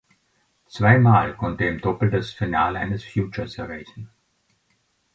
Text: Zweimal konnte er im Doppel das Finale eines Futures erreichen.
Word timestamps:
Zweimal 0.67 1.37
konnte 1.37 1.63
er 1.65 1.71
im 1.73 1.77
Doppel 1.79 2.09
das 2.09 2.31
Finale 2.31 2.79
eines 2.79 3.03
Futures 3.03 3.59
erreichen. 3.59 4.09